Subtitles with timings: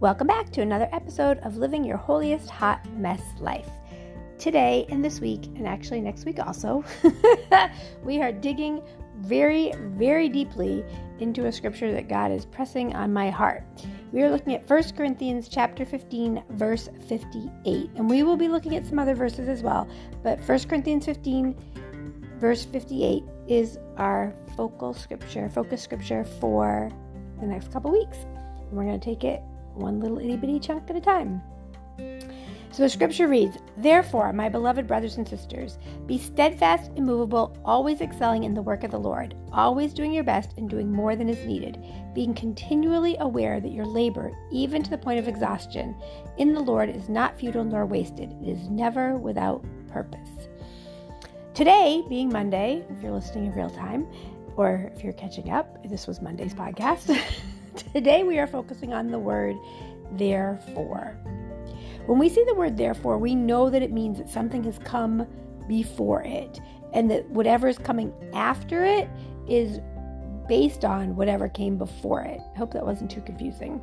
[0.00, 3.68] Welcome back to another episode of Living Your Holiest Hot Mess Life.
[4.38, 6.82] Today and this week, and actually next week also,
[8.02, 8.80] we are digging
[9.18, 10.82] very, very deeply
[11.18, 13.62] into a scripture that God is pressing on my heart.
[14.10, 17.90] We are looking at 1 Corinthians chapter 15, verse 58.
[17.96, 19.86] And we will be looking at some other verses as well,
[20.22, 21.54] but 1 Corinthians 15,
[22.38, 26.90] verse 58 is our focal scripture, focus scripture for
[27.38, 28.16] the next couple weeks.
[28.72, 29.42] We're going to take it
[29.74, 31.42] one little itty bitty chunk at a time.
[32.72, 38.44] So the scripture reads, Therefore, my beloved brothers and sisters, be steadfast, immovable, always excelling
[38.44, 41.44] in the work of the Lord, always doing your best and doing more than is
[41.44, 41.82] needed,
[42.14, 45.96] being continually aware that your labor, even to the point of exhaustion,
[46.38, 48.32] in the Lord is not futile nor wasted.
[48.40, 50.28] It is never without purpose.
[51.54, 54.06] Today, being Monday, if you're listening in real time,
[54.56, 57.20] or if you're catching up, this was Monday's podcast.
[57.76, 59.56] Today we are focusing on the word
[60.12, 61.16] therefore.
[62.06, 65.26] When we see the word therefore, we know that it means that something has come
[65.68, 66.60] before it
[66.92, 69.08] and that whatever is coming after it
[69.48, 69.78] is
[70.48, 72.40] based on whatever came before it.
[72.54, 73.80] I hope that wasn't too confusing.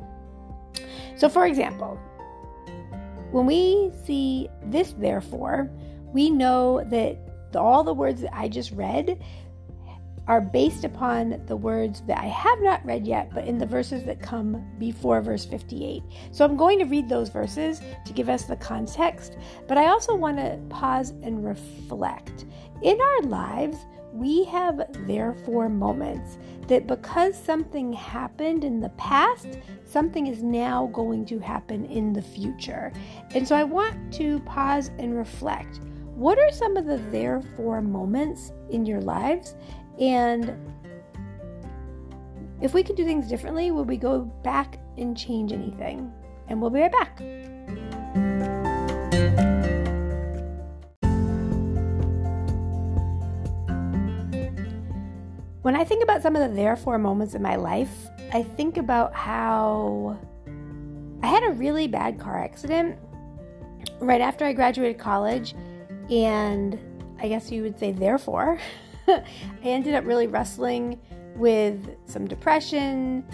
[1.16, 1.98] So, for example,
[3.30, 5.70] when we see this therefore,
[6.12, 7.16] we know that
[7.54, 9.22] all the words that I just read
[10.28, 14.04] are based upon the words that I have not read yet, but in the verses
[14.04, 16.02] that come before verse 58.
[16.30, 20.14] So I'm going to read those verses to give us the context, but I also
[20.14, 22.44] want to pause and reflect.
[22.82, 23.78] In our lives,
[24.12, 31.24] we have therefore moments that because something happened in the past, something is now going
[31.26, 32.92] to happen in the future.
[33.34, 35.80] And so I want to pause and reflect.
[36.14, 39.54] What are some of the therefore moments in your lives?
[40.00, 40.54] And
[42.60, 46.12] if we could do things differently, would we go back and change anything?
[46.48, 47.18] And we'll be right back.
[55.62, 57.90] When I think about some of the therefore moments in my life,
[58.32, 60.18] I think about how
[61.22, 62.98] I had a really bad car accident
[64.00, 65.54] right after I graduated college,
[66.08, 66.78] and
[67.20, 68.58] I guess you would say, therefore,
[69.64, 71.00] I ended up really wrestling
[71.36, 73.24] with some depression.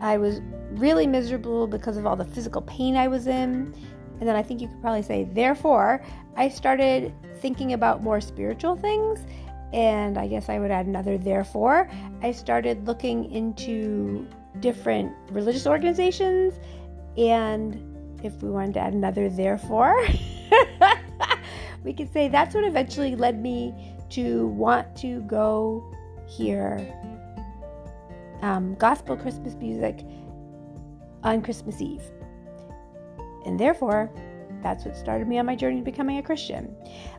[0.00, 0.40] I was
[0.72, 3.74] really miserable because of all the physical pain I was in.
[4.20, 6.04] And then I think you could probably say, therefore,
[6.36, 9.20] I started thinking about more spiritual things.
[9.72, 11.90] And I guess I would add another, therefore,
[12.22, 14.26] I started looking into
[14.60, 16.54] different religious organizations.
[17.16, 17.80] And
[18.22, 20.06] if we wanted to add another, therefore,
[21.84, 25.84] we could say that's what eventually led me to want to go
[26.26, 26.78] hear
[28.42, 30.04] um, gospel Christmas music
[31.22, 32.02] on Christmas Eve.
[33.44, 34.10] And therefore,
[34.62, 36.74] that's what started me on my journey to becoming a Christian.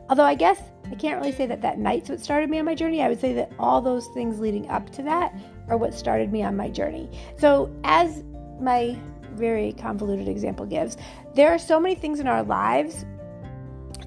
[0.08, 0.60] Although I guess
[0.90, 3.02] I can't really say that that night's what started me on my journey.
[3.02, 5.34] I would say that all those things leading up to that
[5.68, 7.10] are what started me on my journey.
[7.38, 8.22] So, as
[8.60, 8.96] my
[9.34, 10.96] very convoluted example gives,
[11.34, 13.04] there are so many things in our lives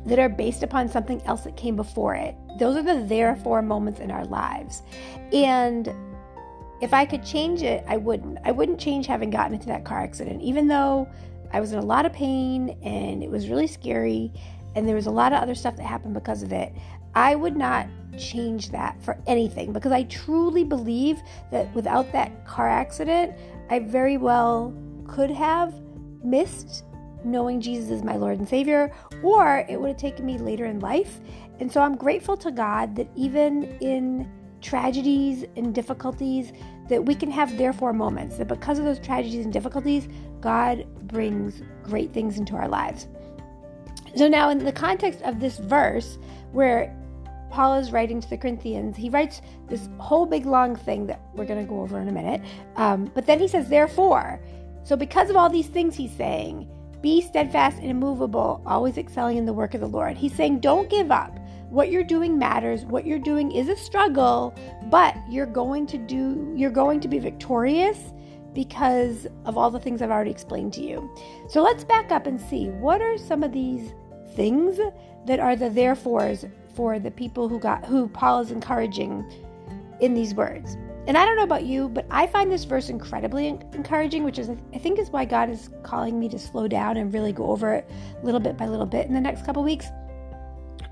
[0.05, 2.35] that are based upon something else that came before it.
[2.59, 4.83] Those are the therefore moments in our lives.
[5.33, 5.91] And
[6.81, 8.37] if I could change it, I wouldn't.
[8.43, 11.07] I wouldn't change having gotten into that car accident, even though
[11.51, 14.31] I was in a lot of pain and it was really scary
[14.75, 16.73] and there was a lot of other stuff that happened because of it.
[17.15, 17.87] I would not
[18.17, 23.33] change that for anything because I truly believe that without that car accident,
[23.69, 24.73] I very well
[25.07, 25.73] could have
[26.23, 26.83] missed
[27.23, 28.91] knowing Jesus is my Lord and Savior,
[29.23, 31.19] or it would have taken me later in life.
[31.59, 34.29] And so I'm grateful to God that even in
[34.61, 36.51] tragedies and difficulties,
[36.89, 40.07] that we can have therefore moments, that because of those tragedies and difficulties,
[40.41, 43.07] God brings great things into our lives.
[44.15, 46.17] So now, in the context of this verse,
[46.51, 46.95] where
[47.49, 51.45] Paul is writing to the Corinthians, he writes this whole big long thing that we're
[51.45, 52.41] going to go over in a minute.
[52.75, 54.41] Um, but then he says, therefore.
[54.83, 56.69] So, because of all these things he's saying,
[57.05, 60.17] be steadfast and immovable, always excelling in the work of the Lord.
[60.17, 61.37] He's saying, don't give up.
[61.69, 62.83] What you're doing matters.
[62.83, 64.55] What you're doing is a struggle,
[64.89, 67.99] but you're going to do you're going to be victorious
[68.53, 71.07] because of all the things I've already explained to you.
[71.47, 73.93] So let's back up and see what are some of these
[74.33, 74.79] things
[75.27, 76.43] that are the therefores
[76.73, 79.31] for the people who got who Paul is encouraging
[79.99, 80.75] in these words.
[81.07, 84.49] And I don't know about you, but I find this verse incredibly encouraging, which is,
[84.49, 87.73] I think, is why God is calling me to slow down and really go over
[87.73, 87.89] it
[88.23, 89.85] little bit by little bit in the next couple weeks.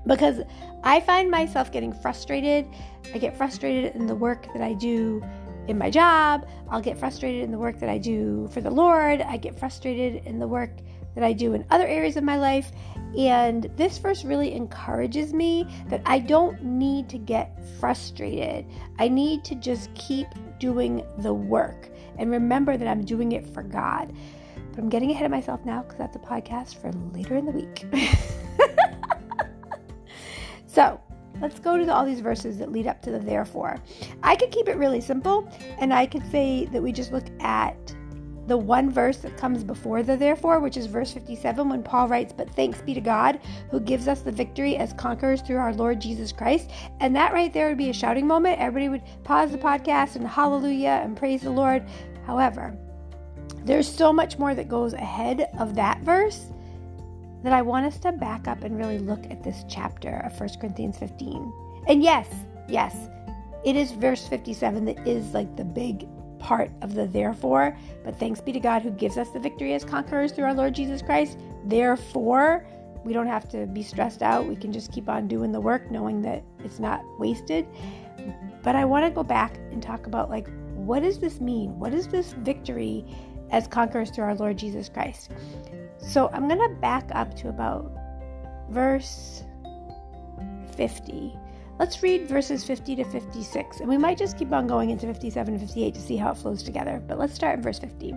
[0.06, 0.40] Because
[0.84, 2.66] I find myself getting frustrated.
[3.12, 5.24] I get frustrated in the work that I do
[5.66, 6.46] in my job.
[6.70, 9.20] I'll get frustrated in the work that I do for the Lord.
[9.22, 10.70] I get frustrated in the work
[11.14, 12.72] that I do in other areas of my life.
[13.16, 18.66] And this verse really encourages me that I don't need to get frustrated.
[18.98, 20.26] I need to just keep
[20.58, 24.12] doing the work and remember that I'm doing it for God.
[24.70, 27.52] But I'm getting ahead of myself now because that's a podcast for later in the
[27.52, 27.86] week.
[30.66, 31.00] so
[31.40, 33.76] let's go to the, all these verses that lead up to the therefore.
[34.22, 37.94] I could keep it really simple and I could say that we just look at
[38.46, 42.32] the one verse that comes before the therefore, which is verse 57, when Paul writes,
[42.32, 46.00] But thanks be to God who gives us the victory as conquerors through our Lord
[46.00, 46.70] Jesus Christ.
[47.00, 48.60] And that right there would be a shouting moment.
[48.60, 51.84] Everybody would pause the podcast and hallelujah and praise the Lord.
[52.26, 52.76] However,
[53.64, 56.46] there's so much more that goes ahead of that verse
[57.42, 60.48] that I want us to back up and really look at this chapter of 1
[60.60, 61.52] Corinthians 15.
[61.86, 62.26] And yes,
[62.68, 62.94] yes,
[63.64, 66.06] it is verse 57 that is like the big
[66.44, 67.76] part of the therefore.
[68.04, 70.74] But thanks be to God who gives us the victory as conquerors through our Lord
[70.74, 71.38] Jesus Christ.
[71.64, 72.66] Therefore,
[73.02, 74.46] we don't have to be stressed out.
[74.46, 77.66] We can just keep on doing the work knowing that it's not wasted.
[78.62, 81.78] But I want to go back and talk about like, what does this mean?
[81.78, 83.06] What is this victory
[83.50, 85.30] as conquerors through our Lord Jesus Christ?
[85.96, 87.90] So I'm going to back up to about
[88.68, 89.44] verse
[90.76, 91.38] 50
[91.76, 95.54] Let's read verses 50 to 56, and we might just keep on going into 57
[95.54, 97.02] and 58 to see how it flows together.
[97.06, 98.14] But let's start in verse 50.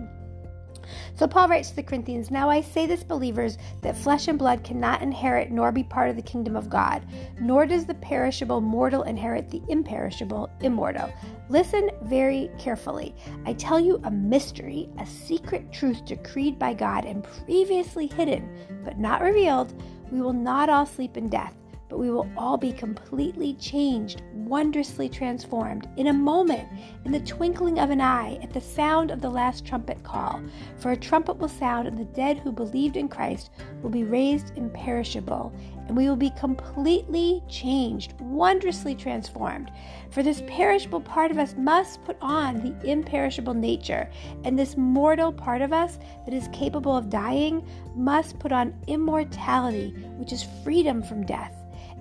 [1.16, 4.62] So Paul writes to the Corinthians Now I say this, believers, that flesh and blood
[4.62, 7.04] cannot inherit nor be part of the kingdom of God,
[7.40, 11.12] nor does the perishable mortal inherit the imperishable immortal.
[11.48, 13.12] Listen very carefully.
[13.44, 18.48] I tell you a mystery, a secret truth decreed by God and previously hidden,
[18.84, 19.74] but not revealed.
[20.12, 21.54] We will not all sleep in death
[21.88, 26.68] but we will all be completely changed, wondrously transformed, in a moment,
[27.04, 30.40] in the twinkling of an eye, at the sound of the last trumpet call.
[30.78, 33.50] For a trumpet will sound, and the dead who believed in Christ
[33.82, 35.52] will be raised imperishable,
[35.86, 39.70] and we will be completely changed, wondrously transformed.
[40.10, 44.10] For this perishable part of us must put on the imperishable nature,
[44.44, 49.94] and this mortal part of us that is capable of dying must put on immortality,
[50.16, 51.52] which is freedom from death.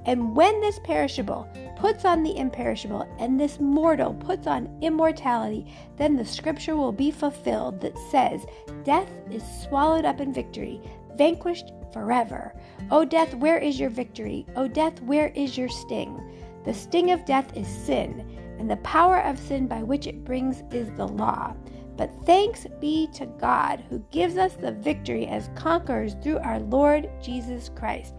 [0.08, 5.68] And when this perishable puts on the imperishable, and this mortal puts on immortality,
[5.98, 8.46] then the scripture will be fulfilled that says,
[8.86, 10.82] Death is swallowed up in victory,
[11.16, 12.56] vanquished forever.
[12.90, 14.46] O death, where is your victory?
[14.56, 16.18] O death, where is your sting?
[16.64, 20.64] The sting of death is sin, and the power of sin by which it brings
[20.72, 21.54] is the law.
[21.98, 27.10] But thanks be to God who gives us the victory as conquerors through our Lord
[27.22, 28.14] Jesus Christ.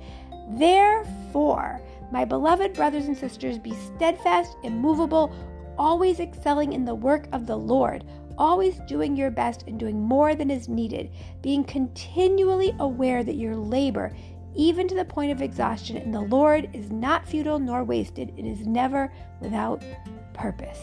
[0.50, 1.80] Therefore,
[2.10, 5.34] my beloved brothers and sisters, be steadfast, immovable,
[5.76, 8.04] always excelling in the work of the Lord,
[8.38, 11.10] always doing your best and doing more than is needed,
[11.42, 14.14] being continually aware that your labor,
[14.54, 18.46] even to the point of exhaustion, in the Lord is not futile nor wasted, it
[18.46, 19.84] is never without
[20.32, 20.80] purpose.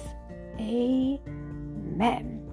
[0.60, 2.45] Amen.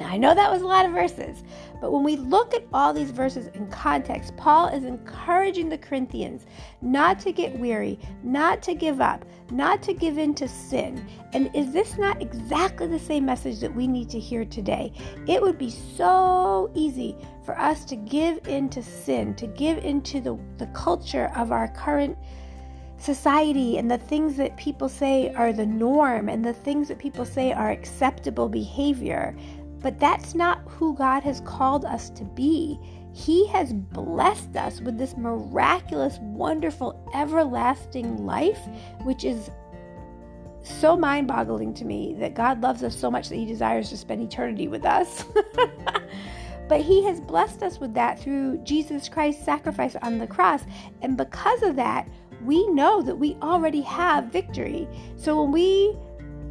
[0.00, 1.44] Now, I know that was a lot of verses,
[1.78, 6.46] but when we look at all these verses in context, Paul is encouraging the Corinthians
[6.80, 11.06] not to get weary, not to give up, not to give in to sin.
[11.34, 14.94] And is this not exactly the same message that we need to hear today?
[15.28, 17.14] It would be so easy
[17.44, 21.68] for us to give in to sin, to give into the, the culture of our
[21.68, 22.16] current
[23.00, 27.24] society and the things that people say are the norm and the things that people
[27.24, 29.34] say are acceptable behavior.
[29.80, 32.78] But that's not who God has called us to be.
[33.12, 38.60] He has blessed us with this miraculous, wonderful, everlasting life,
[39.02, 39.50] which is
[40.62, 43.96] so mind boggling to me that God loves us so much that He desires to
[43.96, 45.24] spend eternity with us.
[46.68, 50.62] but He has blessed us with that through Jesus Christ's sacrifice on the cross.
[51.02, 52.08] And because of that,
[52.44, 54.88] we know that we already have victory.
[55.16, 55.96] So when we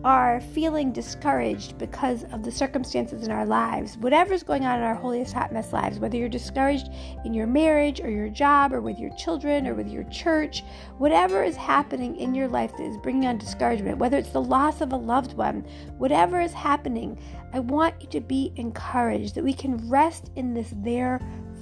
[0.03, 4.95] are feeling discouraged because of the circumstances in our lives, whatever's going on in our
[4.95, 6.89] holiest hot mess lives, whether you're discouraged
[7.25, 10.63] in your marriage or your job or with your children or with your church,
[10.97, 14.79] whatever is happening in your life that is bringing on discouragement, whether it's the loss
[14.79, 15.65] of a loved one,
[15.97, 17.19] whatever is happening,
[17.51, 21.19] I want you to be encouraged that we can rest in this there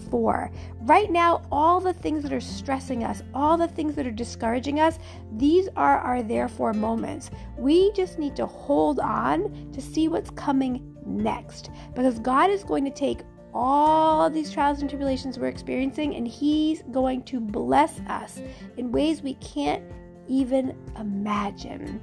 [0.10, 0.52] for.
[0.82, 4.80] Right now, all the things that are stressing us, all the things that are discouraging
[4.80, 5.00] us,
[5.38, 7.30] these are our therefore moments.
[7.58, 12.86] We just need to hold on to see what's coming next because God is going
[12.86, 13.22] to take
[13.54, 18.42] all these trials and tribulations we're experiencing and He's going to bless us
[18.78, 19.84] in ways we can't
[20.28, 22.02] even imagine.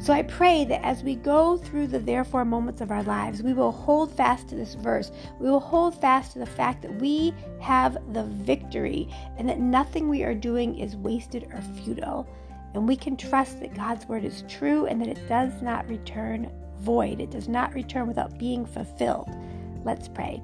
[0.00, 3.52] So I pray that as we go through the therefore moments of our lives, we
[3.52, 5.10] will hold fast to this verse.
[5.38, 10.08] We will hold fast to the fact that we have the victory and that nothing
[10.08, 12.28] we are doing is wasted or futile.
[12.74, 16.50] And we can trust that God's word is true and that it does not return
[16.80, 17.20] void.
[17.20, 19.28] It does not return without being fulfilled.
[19.88, 20.42] Let's pray.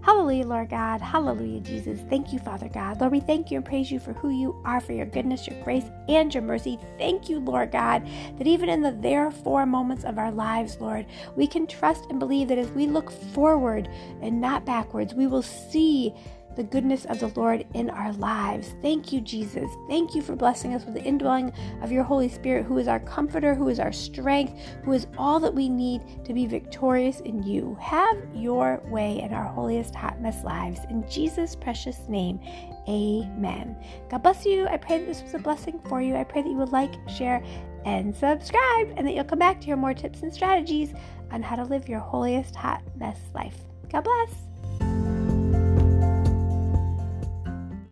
[0.00, 1.02] Hallelujah, Lord God.
[1.02, 2.00] Hallelujah, Jesus.
[2.08, 2.98] Thank you, Father God.
[2.98, 5.62] Lord, we thank you and praise you for who you are, for your goodness, your
[5.62, 6.78] grace, and your mercy.
[6.96, 11.04] Thank you, Lord God, that even in the therefore moments of our lives, Lord,
[11.36, 13.90] we can trust and believe that as we look forward
[14.22, 16.14] and not backwards, we will see
[16.56, 18.74] the goodness of the Lord in our lives.
[18.82, 19.70] Thank you, Jesus.
[19.88, 23.00] Thank you for blessing us with the indwelling of your Holy Spirit, who is our
[23.00, 27.42] comforter, who is our strength, who is all that we need to be victorious in
[27.42, 27.76] you.
[27.80, 30.80] Have your way in our holiest hot mess lives.
[30.90, 32.40] In Jesus' precious name,
[32.88, 33.76] amen.
[34.10, 34.66] God bless you.
[34.66, 36.16] I pray that this was a blessing for you.
[36.16, 37.44] I pray that you would like, share,
[37.84, 40.92] and subscribe, and that you'll come back to hear more tips and strategies
[41.30, 43.58] on how to live your holiest hot mess life.
[43.90, 44.55] God bless.